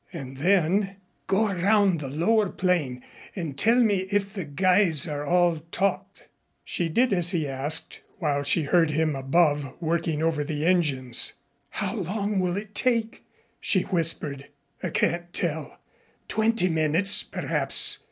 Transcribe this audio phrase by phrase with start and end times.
[0.11, 0.95] And then:
[1.27, 3.03] "Go around the lower plane
[3.35, 6.23] and tell me if the guys are all taut."
[6.63, 11.33] She did as he asked, while she heard him above working over the engines.
[11.69, 13.23] "How long will it take?"
[13.59, 14.47] she whispered.
[14.81, 15.77] "I can't tell
[16.27, 17.99] twenty minutes, perhaps.